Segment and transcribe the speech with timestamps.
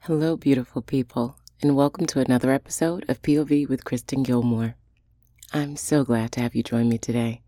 [0.00, 4.74] Hello, beautiful people, and welcome to another episode of POV with Kristen Gilmore.
[5.54, 7.40] I'm so glad to have you join me today.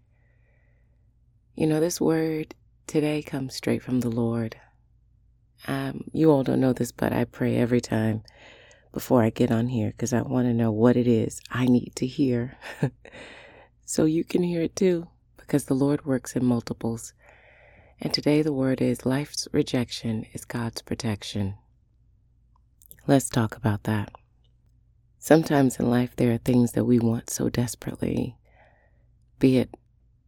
[1.55, 2.55] You know, this word
[2.87, 4.57] today comes straight from the Lord.
[5.69, 8.23] Um, you all don't know this, but I pray every time
[8.93, 11.93] before I get on here because I want to know what it is I need
[11.97, 12.57] to hear
[13.84, 17.12] so you can hear it too because the Lord works in multiples.
[18.05, 21.55] And today the word is life's rejection is God's protection.
[23.06, 24.11] Let's talk about that.
[25.20, 28.36] Sometimes in life there are things that we want so desperately,
[29.39, 29.73] be it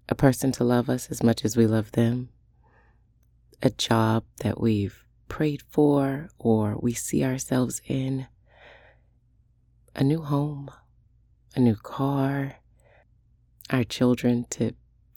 [0.09, 2.29] a person to love us as much as we love them,
[3.61, 8.29] a job that we've prayed for or we see ourselves in,
[9.97, 10.71] a new home,
[11.57, 12.55] a new car,
[13.71, 14.77] our children to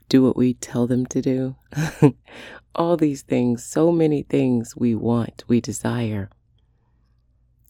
[0.10, 1.56] do what we tell them to do.
[2.76, 6.30] All these things, so many things we want, we desire.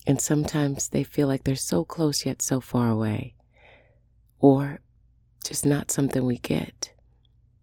[0.05, 3.35] And sometimes they feel like they're so close yet so far away,
[4.39, 4.79] or
[5.43, 6.93] just not something we get.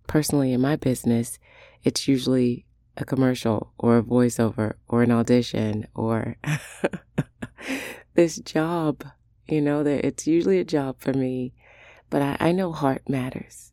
[0.06, 1.38] Personally, in my business,
[1.82, 6.36] it's usually a commercial or a voiceover or an audition or
[8.14, 9.04] this job
[9.46, 11.52] you know, that it's usually a job for me,
[12.10, 13.72] but I, I know heart matters.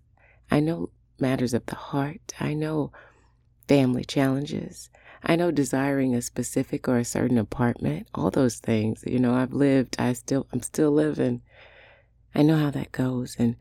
[0.51, 2.33] I know matters of the heart.
[2.39, 2.91] I know
[3.67, 4.89] family challenges.
[5.23, 9.03] I know desiring a specific or a certain apartment, all those things.
[9.07, 11.41] You know, I've lived, I still, I'm still living.
[12.35, 13.35] I know how that goes.
[13.39, 13.55] And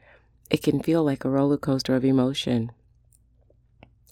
[0.51, 2.73] it can feel like a roller coaster of emotion.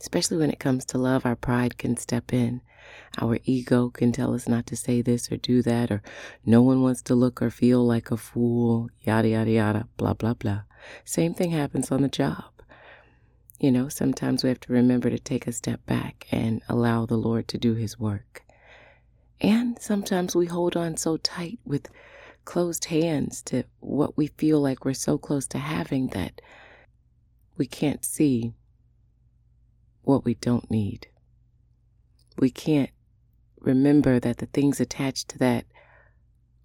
[0.00, 2.60] Especially when it comes to love, our pride can step in.
[3.20, 6.02] Our ego can tell us not to say this or do that, or
[6.46, 10.34] no one wants to look or feel like a fool, yada, yada, yada, blah, blah,
[10.34, 10.62] blah.
[11.04, 12.44] Same thing happens on the job.
[13.58, 17.16] You know, sometimes we have to remember to take a step back and allow the
[17.16, 18.44] Lord to do His work.
[19.40, 21.88] And sometimes we hold on so tight with
[22.44, 26.40] closed hands to what we feel like we're so close to having that
[27.58, 28.54] we can't see
[30.02, 31.08] what we don't need
[32.38, 32.90] we can't
[33.60, 35.64] remember that the things attached to that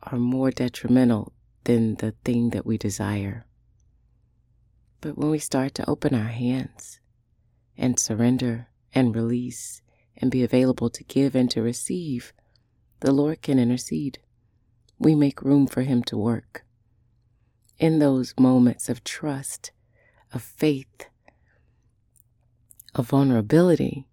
[0.04, 1.34] are more detrimental
[1.64, 3.46] than the thing that we desire.
[5.04, 7.02] But when we start to open our hands
[7.78, 9.82] and surrender and release
[10.16, 12.32] and be available to give and to receive,
[13.02, 14.20] the Lord can intercede.
[14.98, 16.64] We make room for Him to work.
[17.80, 19.72] In those moments of trust,
[20.32, 21.08] of faith,
[22.96, 24.08] of vulnerability,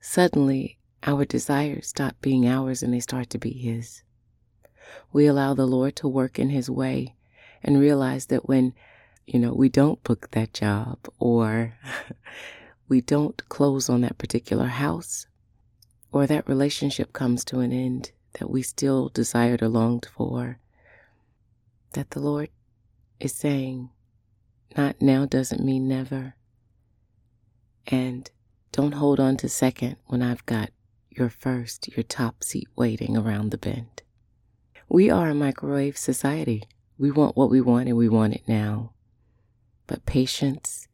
[0.00, 4.02] Suddenly, our desires stop being ours and they start to be His.
[5.12, 7.14] We allow the Lord to work in His way
[7.62, 8.74] and realize that when,
[9.28, 11.74] you know, we don't book that job or
[12.88, 15.26] we don't close on that particular house
[16.10, 20.58] or that relationship comes to an end that we still desired or longed for,
[21.92, 22.48] that the Lord
[23.20, 23.90] is saying,
[24.74, 26.34] not now doesn't mean never.
[27.86, 28.30] And
[28.72, 30.70] don't hold on to second when I've got
[31.10, 34.02] your first, your top seat waiting around the bend.
[34.88, 36.64] We are a microwave society.
[36.96, 38.92] We want what we want and we want it now.
[39.88, 40.86] But patience,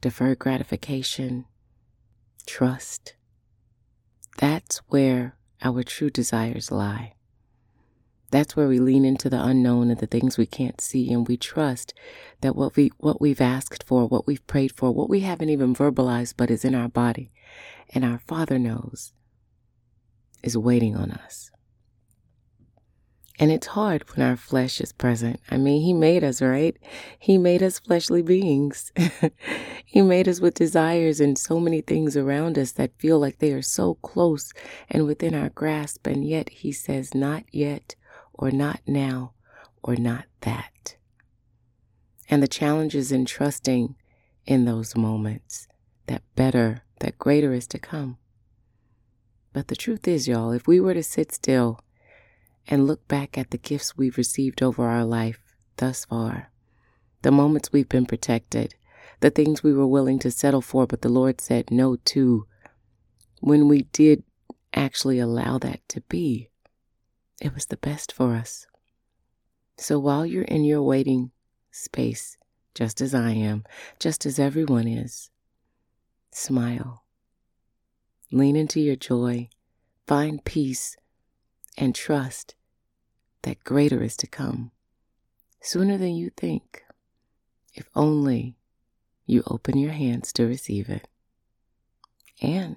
[0.00, 1.46] deferred gratification,
[2.46, 3.16] trust,
[4.36, 7.14] that's where our true desires lie.
[8.30, 11.36] That's where we lean into the unknown and the things we can't see, and we
[11.36, 11.94] trust
[12.42, 15.74] that what we what we've asked for, what we've prayed for, what we haven't even
[15.74, 17.32] verbalized but is in our body,
[17.94, 19.12] and our Father knows,
[20.42, 21.50] is waiting on us.
[23.38, 25.40] And it's hard when our flesh is present.
[25.50, 26.76] I mean, He made us, right?
[27.18, 28.92] He made us fleshly beings.
[29.84, 33.52] he made us with desires and so many things around us that feel like they
[33.52, 34.52] are so close
[34.88, 36.06] and within our grasp.
[36.06, 37.96] And yet He says, Not yet,
[38.32, 39.32] or not now,
[39.82, 40.96] or not that.
[42.30, 43.96] And the challenge is in trusting
[44.46, 45.66] in those moments
[46.06, 48.18] that better, that greater is to come.
[49.52, 51.80] But the truth is, y'all, if we were to sit still
[52.66, 55.40] and look back at the gifts we've received over our life
[55.76, 56.50] thus far,
[57.22, 58.74] the moments we've been protected,
[59.20, 62.46] the things we were willing to settle for, but the Lord said no to,
[63.40, 64.22] when we did
[64.72, 66.50] actually allow that to be,
[67.40, 68.66] it was the best for us.
[69.76, 71.30] So while you're in your waiting
[71.70, 72.36] space,
[72.74, 73.64] just as I am,
[73.98, 75.30] just as everyone is,
[76.32, 77.04] smile.
[78.32, 79.48] Lean into your joy,
[80.06, 80.96] find peace,
[81.76, 82.54] and trust
[83.42, 84.70] that greater is to come
[85.60, 86.84] sooner than you think,
[87.74, 88.56] if only
[89.26, 91.08] you open your hands to receive it.
[92.42, 92.76] And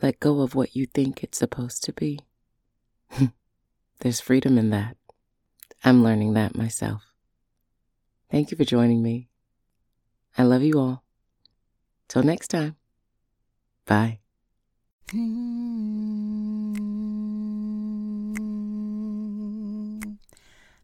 [0.00, 2.20] let go of what you think it's supposed to be.
[4.00, 4.96] There's freedom in that.
[5.84, 7.02] I'm learning that myself.
[8.30, 9.28] Thank you for joining me.
[10.36, 11.04] I love you all.
[12.06, 12.76] Till next time.
[13.86, 14.20] Bye.
[15.08, 16.47] Mm.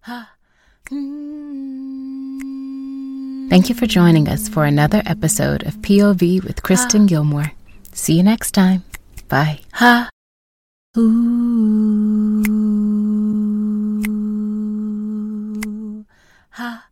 [0.07, 0.29] Thank
[3.69, 7.07] you for joining us for another episode of POV with Kristen ah.
[7.07, 7.53] Gilmore.
[7.93, 8.83] See you next time.
[9.29, 9.61] Bye.
[9.73, 10.11] Ha.
[10.99, 12.45] Ooh.
[16.51, 16.87] Ha.